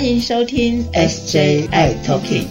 [0.00, 2.46] 欢迎收听 SJI Talking。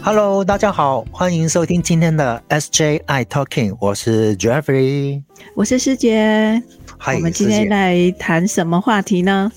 [0.00, 5.22] Hello，大家好，欢迎收听今天的 SJI Talking，我是 Jeffrey，
[5.54, 6.62] 我是师姐。
[6.96, 9.52] 嗨，我们今天来谈什么话题呢？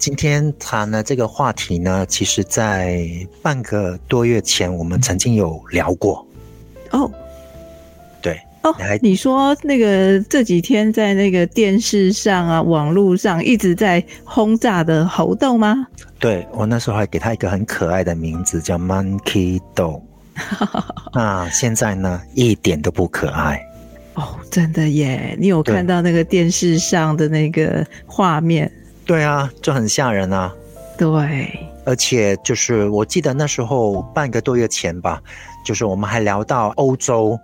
[0.00, 3.06] 今天谈的这个话题呢，其实在
[3.40, 6.26] 半个多月前，我们曾经有聊过。
[6.90, 7.23] 哦，对，
[8.64, 15.86] 哦，你说那个这几天在那个电视上啊、网络上一直在轰炸的猴豆吗？
[16.18, 20.02] 对我那时候还给他一个很可爱的名字，叫 Monkey 豆。
[21.14, 23.62] 那现在呢，一点都不可爱。
[24.14, 25.36] 哦，真的耶！
[25.38, 28.70] 你有看到那个电视上的那个画面？
[29.04, 30.52] 对啊，就很吓人啊。
[30.96, 31.50] 对，
[31.84, 35.20] 而且就是我记得那时候半个多月前吧，
[35.66, 37.38] 就是我们还聊到欧洲，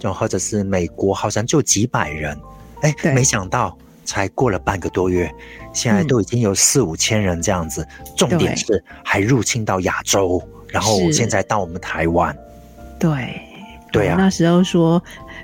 [0.00, 2.36] 就或者是美国，好像就几百人。
[2.80, 5.32] 哎，没想到才过了半个多月，
[5.72, 7.86] 现在都已经有四五千人这样子。
[8.16, 12.36] 重点是还入侵到亚洲，然后现在到我们台湾。
[12.98, 13.40] 对，
[13.92, 14.16] 对啊。
[14.18, 15.00] 那时候说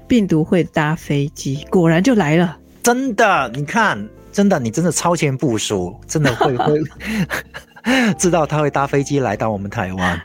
[0.09, 2.57] 病毒会搭飞机，果然就来了。
[2.83, 4.09] 真的，你看。
[4.33, 6.79] 真的，你真的超前部署，真的会会
[8.19, 10.21] 知道他会搭飞机来到我们台湾。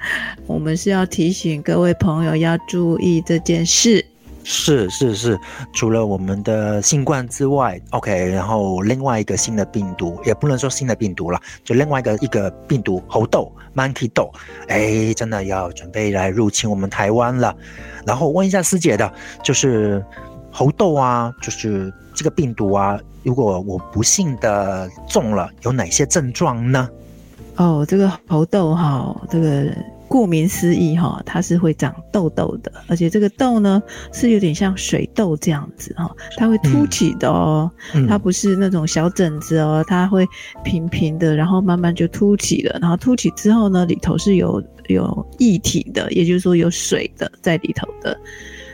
[0.46, 4.04] 我们是要提醒各位朋友要注意这件事。
[4.50, 5.38] 是是是，
[5.74, 14.32] 除了我们的新冠之外，OK，然后另外一个新的病毒，也不能说新的病毒了，就另外一个一个病毒猴痘 （Monkey 痘），
[14.68, 17.54] 哎，真的要准备来入侵我们台湾了。
[18.06, 20.02] 然后问一下师姐的，就是
[20.50, 22.98] 猴痘啊，就是这个病毒啊。
[23.24, 26.88] 如果我不幸的中了，有哪些症状呢？
[27.58, 29.66] 哦，这个猴痘哈，这个
[30.06, 33.82] 顾名思义哈，它是会长痘痘的，而且这个痘呢
[34.12, 37.68] 是有点像水痘这样子哈，它会凸起的哦，
[38.08, 40.24] 它不是那种小疹子哦，它会
[40.62, 48.16] 平平的，然后慢慢就凸起了，然后凸起之后呢，里头是有有液体的，也就是说有水的在里头的，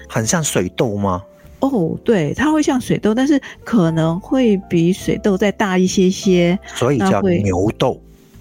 [0.09, 1.23] 很像水痘吗？
[1.61, 7.99] 哦，对，它会像水痘，但是可能会比水痘再大一些些，所以叫牛痘、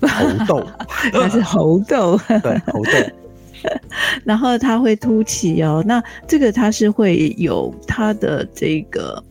[0.07, 0.67] 猴痘，
[1.13, 2.91] 它是猴痘，对，猴痘。
[4.25, 9.23] 然后它会凸起哦，那这个它是会有它的这个。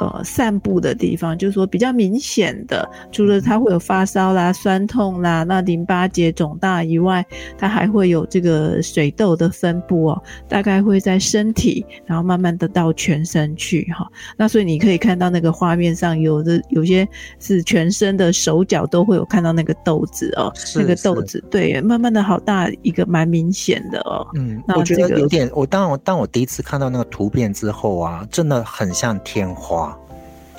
[0.00, 7.22] 呃，散步的地方，就是说比较明显的，除了它会有发烧啦、酸痛啦，那淋巴结肿大以外，
[7.58, 14.10] 它还会有这个水痘的分布哦，大概会在身体，然后慢慢的到全身去哈。
[14.38, 17.06] 那所以你可以看到那个画面上有的有些
[17.38, 24.26] 是全身的手脚都会有看到那个豆子哦，那个豆子对，慢慢的好大一个，蛮明显的哦。
[24.34, 29.89] 嗯，那我觉得有点，我当我当我第一次看到那个图片之后啊，真的很像天花。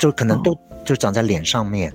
[0.02, 1.94] 就可能都就长在脸上面，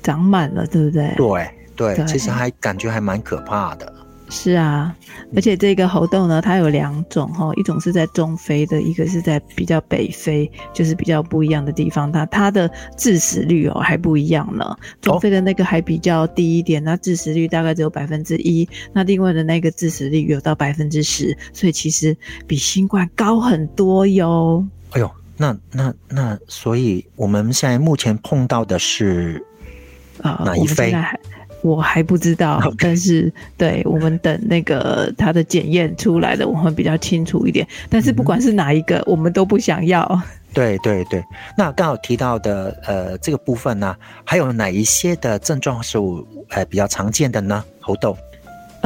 [0.00, 1.12] 长满了，对不对？
[1.16, 1.50] 对
[1.96, 3.92] 对，其实还感觉还蛮可怕的。
[4.30, 4.94] 是啊，
[5.34, 12.12] 而且这个猴痘呢，它有两种哈，一种是在中非的，一个是在比较北非，就是比较不一样的地方。
[12.12, 14.76] 它它的致死率哦还不一样呢。
[15.00, 18.68] 中非的那个还比较低一点，那致死率大概只有百分之一。
[18.92, 22.16] 那另外的那个致死率有到百分之十，所以其实
[22.46, 24.64] 比新冠高很多哟。
[24.90, 25.10] 哎呦！
[25.38, 29.42] 那那那，所以我们现在目前碰到的是
[30.20, 30.92] 啊哪一飞？
[31.62, 37.66] 我还不知道，但是对我们等那个它的检验出来的，我们比较清楚一点。
[37.88, 40.22] 但是不管是哪一个，我们都不想要。
[40.54, 41.22] 对对对，
[41.56, 45.98] 那刚好提到的呃这个部分呢，还有哪一些的症状是
[46.50, 47.64] 呃比较常见的呢？
[47.80, 48.16] 猴痘。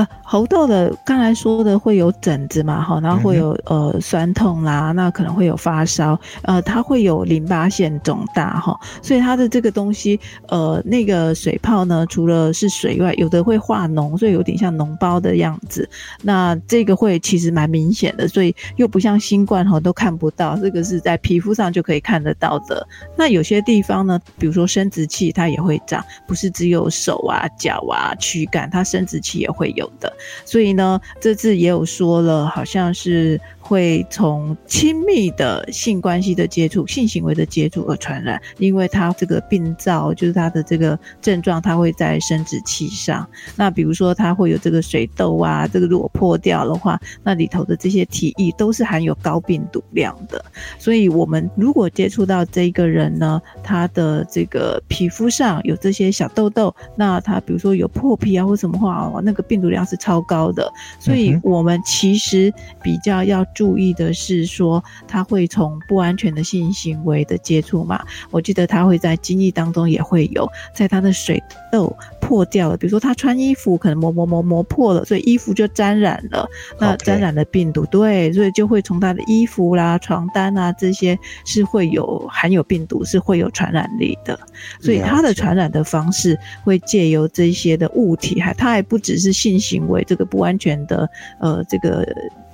[0.02, 10.18] 呃，猴痘的刚才说的会有疹子嘛，哈，然后会有呃酸痛啦，那可能会有发烧，呃，它会有淋巴腺肿大哈，所以它的这个东西，
[10.48, 15.88] 呃，那个水泡呢，除了是水外，有的会化脓，所以有点像脓包的样子。
[16.22, 22.86] 那这个会其实蛮明显的，所以又不像新冠哈都看不到，这个是在皮肤上就可以看得到的。
[23.16, 29.91] 那有些地方呢，比如说生殖器它也会长，不是只有手啊、脚啊、躯干，它生殖器也会有。
[30.00, 30.12] 的，
[30.44, 33.40] 所以呢，这次也有说了，好像是。
[33.64, 43.26] 会从亲密的性关系的接触、性行为的接触而传染，因为它这个病灶就是它的这个症状，它会在生殖器上。
[43.54, 50.44] 那比如说，它会有这个水痘啊，这个如果破掉的话，那里头的这些体液都是含有高病毒量的。
[50.76, 60.22] 所以，我们如果接触到这个人呢，他的这个皮肤上有这些小痘痘，那他比如说有破皮啊或什么话哦，那个病毒量是超。
[60.22, 60.72] 高的。
[61.00, 68.04] 所以我们其实比较要注意的是说，他会从不安全的性行为的接触嘛。
[68.30, 71.42] 我记得他会在精液当中也会有，在他的水
[71.72, 71.94] 痘
[72.32, 76.48] 破掉了，比如说他穿衣服可能磨磨磨磨破了，所以衣服就沾染了，
[76.80, 84.40] 那沾染了病毒，对，所以就会从他的衣服啦、床单啊这些是会有含有病毒，是会有传染力的。
[84.80, 91.06] 所以它的传染的方式会借由这些的物体，还它还不只是性行为这个不安全的
[91.38, 92.02] 呃这个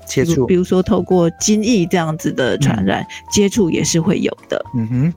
[0.04, 4.60] 接触，比如说透过精液这样子的传染接触也是会有的。
[4.74, 5.14] 嗯哼，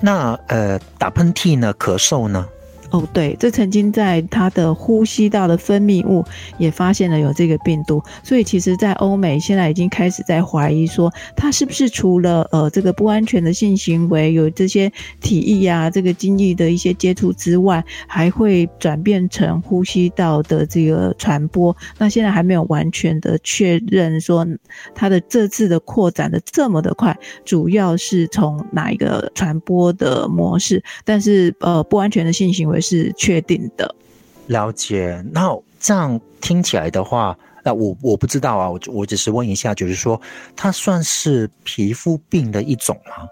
[0.00, 1.72] 那呃打喷嚏呢？
[1.78, 2.48] 咳嗽呢？
[2.92, 6.22] 哦，对，这曾经在他的呼吸道的分泌物
[6.58, 14.92] 也发现了有这个病毒，所以其实，在欧美现在已经开始在怀疑说，他是不是除了呃这个不安全的性行为有这些
[15.22, 21.74] 体液啊，这个精液的一些接触之外，还会转变成呼吸道的这个传播。
[21.96, 24.46] 那现在还没有完全的确认说，
[24.94, 30.84] 它的这次的扩展的这么的快，主要是从哪一个传播的模式？
[31.06, 32.81] 但是呃，不安全的性行为。
[32.82, 33.94] 是确定的，
[34.48, 35.24] 了解。
[35.32, 40.20] 那这样听起来的话，那我我不知道啊，我我只是问一下，就是说，
[40.56, 43.28] 它算是皮肤病的一种吗？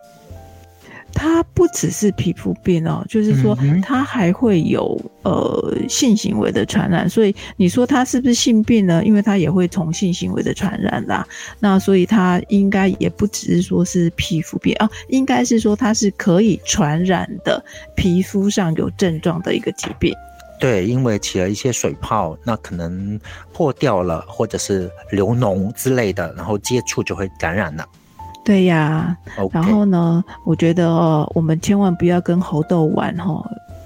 [1.13, 9.05] 它不只是皮肤病哦，就是说它还会有呃性行为的传染，所以你说它是不是性病呢？
[9.05, 11.27] 因为它也会从性行为的传染啦。
[11.59, 17.63] 那所以它应该也不只是说是皮肤病啊，应该是说它是可以传染的，
[17.95, 20.15] 皮肤上有症状的一个疾病。
[20.59, 23.19] 对，因为起了一些水泡，那可能
[23.51, 27.87] 破掉了，或者是流脓之类的，然后接触就会感染了。
[28.45, 29.17] 对呀，
[29.53, 30.25] 然后呢？
[30.45, 33.43] 我觉得哦，我们千万不要跟猴痘玩哈。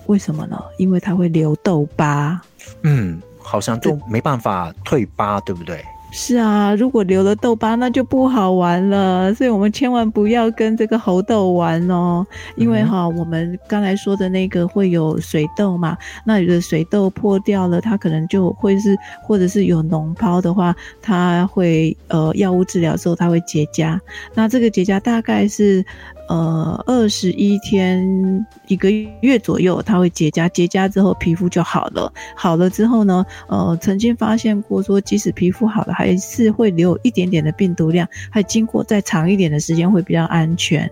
[0.06, 0.62] 为什么呢？
[0.78, 2.40] 因为它会留痘疤。
[2.82, 5.84] 嗯，好像都没办法退疤，对不对？
[6.16, 9.34] 是啊，如果留了痘疤，那就不好玩了。
[9.34, 12.24] 所以我们千万不要跟这个猴痘玩哦，
[12.54, 20.72] 因为哈，我们刚才说的那个会有水痘嘛，那有的水痘破掉了，它可能就会是，或者是有脓疱的话，
[21.02, 23.98] 它会呃药物治疗之后它会结痂，
[24.34, 25.84] 那这个结痂大概是。
[26.28, 28.90] 呃，二十一天一个
[29.20, 32.12] 月左右，它会结痂，结痂之后皮肤就好了。
[32.34, 40.90] 好了之后呢，呃，曾经发现过说，即使皮肤好了，还是会留一点点的病毒量，还经过再长一点的时间会比较安全。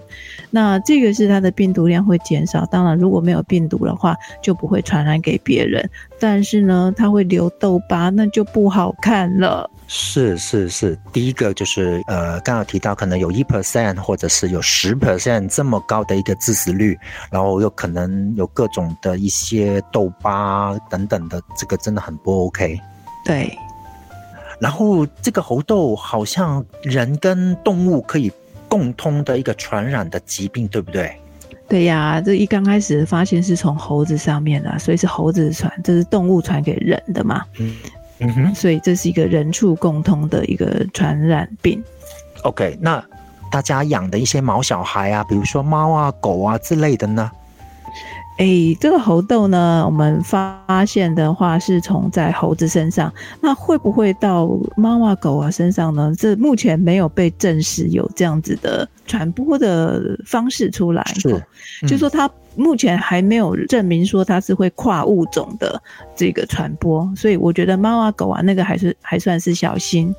[0.51, 2.67] 那这个是它的病毒量会减少。
[2.67, 5.89] 当然，如果没有病毒的话，就不会传染给别人。
[6.21, 9.69] 但是呢，它会留痘疤，那就不好看了。
[9.95, 16.99] 是是是，第一个就是呃，刚刚提到可能有一 percent 或者是有十 percent 这么高的一个致死率，
[17.31, 22.81] 然后又可能有各种的一些痘疤等等的，这个真的很不 OK。
[23.23, 23.55] 对。
[24.59, 28.33] 然后这个猴痘好像人跟动物可以
[28.71, 31.15] 共通的一个传染的疾病，对不对？
[31.69, 37.45] 对呀，这一刚开始发现是从猴子上面的，所以是猴子传，这是动物传给人的嘛。
[37.59, 37.77] 嗯。
[38.23, 41.83] 嗯哼，所以这是一个人畜共通的一个传染病。
[42.45, 43.05] OK，那
[43.51, 47.31] 大家养的一些毛小孩啊，比如说猫啊、狗啊之类的呢？
[48.39, 48.47] 哎，
[48.81, 56.13] 这个猴痘呢，我们发现的话是从在猴子身上，那会不会到猫啊、狗啊身上呢？
[56.17, 61.05] 这目前没有被证实有这样子的传播的方式出来。
[61.17, 61.45] 是，
[61.87, 62.31] 就说它。
[62.57, 65.81] 目前还没有证明说它是会跨物种的
[66.15, 70.15] 这个传播，所以我觉得猫啊狗啊那个还是还算是小心。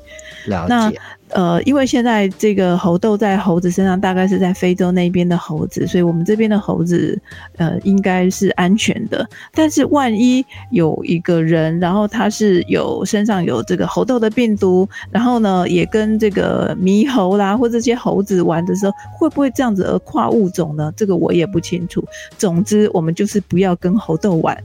[0.46, 1.00] 了解。
[1.34, 7.20] 呃，因为现在这个猴痘在猴子身上，大概是在非洲那边的猴子，所以我们这边的猴子，
[7.58, 9.28] 呃，应该是安全的。
[9.54, 20.94] 但是万一有一个人，然后他是有身上有这个猴痘的病毒，然后呢，也跟这个猕猴啦或这些猴子玩的时候，会不会这样子而跨物种呢？
[20.96, 22.04] 这个我也不清楚。
[22.38, 24.56] 总之，我们就是不要跟猴痘玩。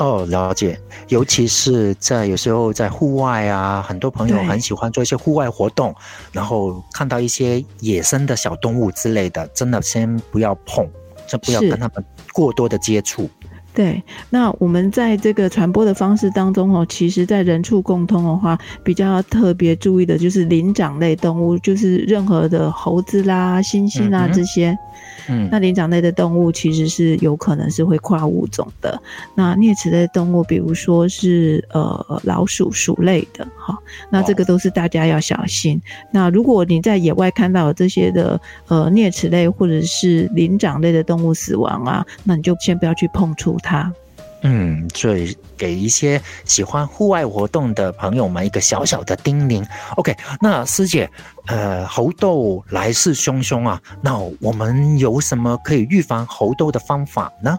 [0.00, 0.80] 哦，了解。
[1.08, 5.94] 尤其是在有时候在户外啊，很多朋友很喜欢做一些户外活动，
[6.32, 10.88] 然后看到一些野生的小动物之类的，真的先不要碰，
[11.26, 13.28] 先不要跟他们过多的接触。
[13.72, 24.76] 对，那我们在这个传播的方式当中哦，其实，在人畜共通的话，比较特别注意的就是灵长类动物，就是任何的猴子啦、猩猩啊这些。
[25.28, 29.00] 嗯，那灵长类的动物其实是有可能是会跨物种的。
[29.34, 33.78] 那啮齿类动物，比如说是呃老鼠、鼠类的，哈，
[34.10, 35.80] 那这个都是大家要小心。
[36.10, 43.92] 那如果你在野外看到这些的呃啮齿类或者是灵长类的动物死亡啊，那你就先不要去碰触它。
[44.42, 49.62] 嗯，所以给一些喜欢户外活动的朋友们一个小小的叮咛。
[49.96, 51.10] OK，那师姐，
[51.46, 57.58] 呃，猴痘来势汹汹啊，那我们有什么可以预防猴痘的方法呢？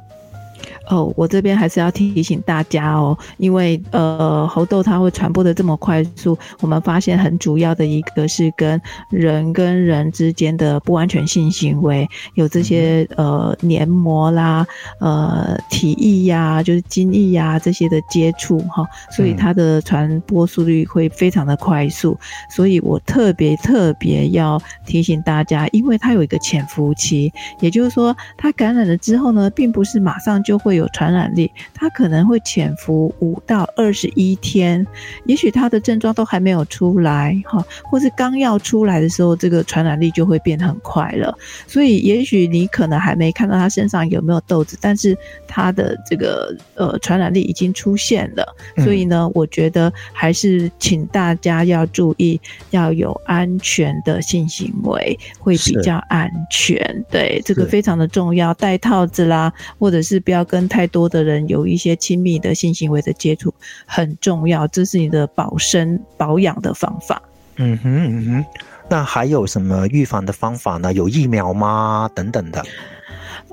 [0.91, 8.79] 哦，我这边还是要提醒大家哦，因为呃，猴痘它会传播的这么快速，我们发现很主要的一个是跟
[9.09, 14.67] 人跟人之间的不安全性行为有这些呃黏膜啦、
[14.99, 22.19] 呃体液呀、就是精液呀这些的接触哈，所以它的传播速率会非常的快速，
[22.53, 27.31] 所以我特别特别要提醒大家，因为它有一个潜伏期，
[27.61, 30.80] 也就是说，它感染了之后呢，并不是马上就会有。
[30.81, 34.85] 有传染力，它可能会潜伏五到二十一天，
[35.25, 41.37] 也许它的症状都还没有出来哈，或是刚要出来的时候，这个传染力就会变很快了。
[41.67, 48.55] 所以，也许你可能还没看到他身上有没有痘子，但是他的这个呃传染力已经出现了。
[48.83, 52.39] 所以呢，我觉得还是请大家要注意，
[52.71, 57.05] 要有安全的性行为会比较安全。
[57.09, 63.53] 对，这个非常的重要，戴套子啦，或者是不要跟太多的人有一些亲密的性行为的接触
[63.85, 67.21] 很重要，这是你的保身保养的方法。
[67.57, 68.45] 嗯哼嗯哼，
[68.89, 70.93] 那还有什么预防的方法呢？
[70.93, 72.09] 有疫苗吗？
[72.15, 72.63] 等等的。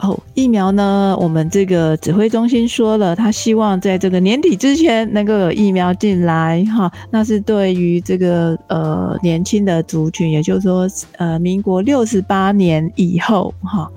[0.01, 1.17] 哦，疫苗呢？
[1.21, 13.91] 我们这个指挥中心说了，他希望在这个年底之前能够有疫苗进来，哈，那是对于这个呃年轻的族群，也就是说，呃，民国六十八年以后哈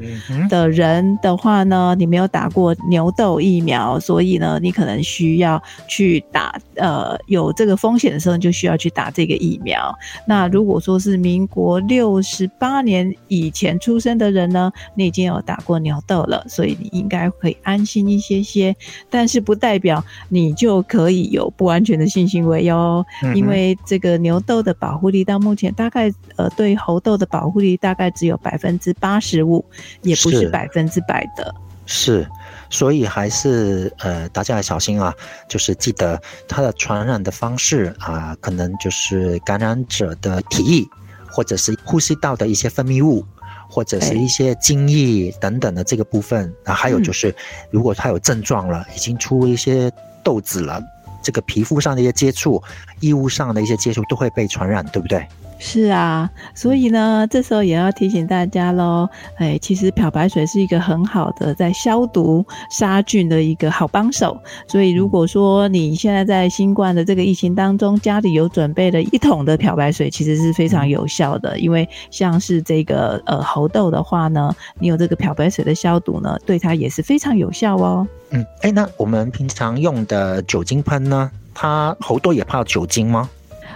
[0.50, 9.96] 的人的话呢，你没有打过牛痘疫苗，所以呢，你可能需要去打，呃，有这个风险的时候就需要去打这个疫苗。
[10.26, 15.91] 那如果说是民国六十八年以前出生的人呢，你已经有打过牛。
[15.92, 18.74] 苗痘了，所以你应该可以安心一些些，
[19.10, 23.06] 但是不代表你就可以有不安全的性行为哟。
[23.36, 29.66] 因为这个牛痘的保护力到目前大概呃对猴痘的保护力大概只有百分之八十五，
[30.02, 31.54] 也不是百分之百的。
[31.86, 32.26] 是，
[32.70, 35.14] 所以还是呃大家要小心啊，
[35.50, 40.86] 就是记得它的传染的方式啊，可能就是感染者的体液
[41.30, 43.26] 或者是呼吸道的一些分泌物。
[43.72, 47.34] 或者是一些精液等等的这个部分，啊，还有就是，
[47.70, 49.90] 如果他有症状了，已经出一些
[50.22, 50.84] 痘子了，
[51.24, 52.62] 这个皮肤上的一些接触、
[53.02, 55.26] 衣物上的一些接触都会被传染，对不对？
[55.64, 59.08] 是啊，所以呢，这时候也要提醒大家喽。
[59.36, 64.36] 哎，其实漂白水是一个很好的在消毒杀菌的一个好帮手。
[64.68, 71.60] 所以，如果说你现在在新冠的这个疫情当中，家里有准备了一桶的漂白水，其实是非常有效的。
[71.60, 78.08] 因为像是这个呃猴痘的话呢，你有这个漂白水的消毒呢，对它也是非常有效哦。
[78.32, 83.30] 嗯，哎，那我们平常用的酒精喷呢，它猴痘也怕酒精吗？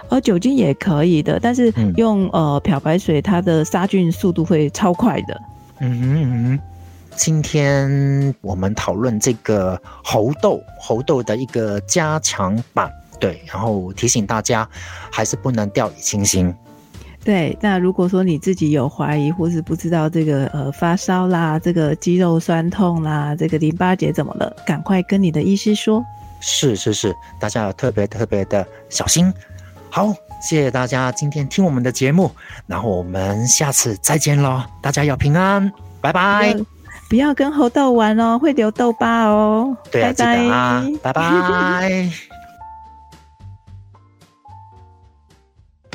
[0.08, 5.40] 而酒精也可以的，但是用呃漂白水，它的杀菌速度会超快的。
[5.80, 6.60] 嗯哼，
[7.16, 14.68] 今天我们讨论这个猴痘，猴痘的一个加强版，对，然后提醒大家
[15.10, 16.54] 还是不能掉以轻心。
[17.26, 26.04] 对，那如果说你自己有怀疑或是不知道这个呃发烧啦，这个肌肉酸痛啦，这个淋巴结怎么了，赶快跟你的医师说。
[26.38, 29.34] 是是是，大家要特别特别的小心。
[29.90, 32.30] 好，谢谢大家今天听我们的节目，
[32.68, 36.56] 然后我们下次再见喽，大家要平安，拜拜。
[37.10, 39.76] 不要跟猴痘玩哦，会留痘疤哦。
[39.90, 42.08] 对啊，记得啊，拜拜。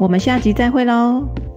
[0.00, 1.49] 我们下集再会喽。